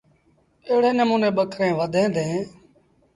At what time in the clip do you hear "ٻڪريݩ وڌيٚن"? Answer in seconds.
1.37-2.07